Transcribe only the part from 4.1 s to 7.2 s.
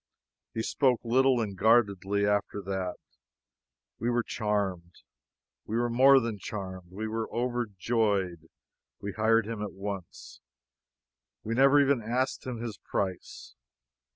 charmed. We were more than charmed we